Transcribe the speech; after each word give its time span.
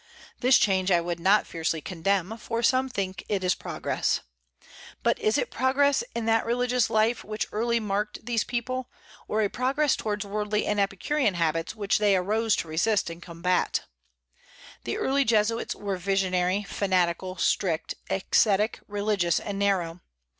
This 0.39 0.57
change 0.57 0.89
I 0.89 0.99
would 0.99 1.19
not 1.19 1.45
fiercely 1.45 1.79
condemn, 1.79 2.35
for 2.37 2.63
some 2.63 2.89
think 2.89 3.23
it 3.29 3.43
is 3.43 3.53
progress. 3.53 4.21
But 5.03 5.19
is 5.19 5.37
it 5.37 5.51
progress 5.51 6.03
in 6.15 6.25
that 6.25 6.43
religious 6.43 6.89
life 6.89 7.23
which 7.23 7.45
early 7.51 7.79
marked 7.79 8.25
these 8.25 8.43
people; 8.43 8.89
or 9.27 9.43
a 9.43 9.47
progress 9.47 9.95
towards 9.95 10.25
worldly 10.25 10.65
and 10.65 10.79
epicurean 10.79 11.35
habits 11.35 11.75
which 11.75 11.99
they 11.99 12.15
arose 12.15 12.55
to 12.55 12.67
resist 12.67 13.11
and 13.11 13.21
combat? 13.21 13.81
The 14.85 14.97
early 14.97 15.23
Jesuits 15.23 15.75
were 15.75 15.97
visionary, 15.97 16.63
fanatical, 16.63 17.35
strict, 17.35 17.93
ascetic, 18.09 18.79
religious, 18.87 19.39
and 19.39 19.59
narrow. 19.59 19.99